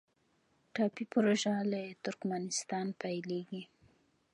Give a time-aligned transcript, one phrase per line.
[0.73, 3.63] ټاپي پروژه له ترکمنستان پیلیږي